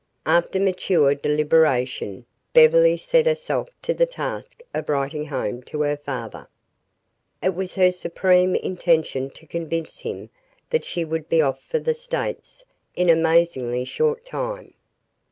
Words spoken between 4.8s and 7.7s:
writing home to her father. It